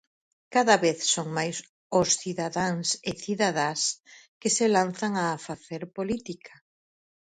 Cada 0.55 0.75
vez 0.85 0.97
son 1.13 1.27
máis 1.37 1.57
os 1.99 2.09
cidadáns 2.21 2.87
e 3.09 3.11
cidadás 3.23 3.81
que 4.39 4.49
se 4.55 4.65
lanzan 4.75 5.13
a 5.23 5.41
facer 5.47 5.81
política. 5.97 6.53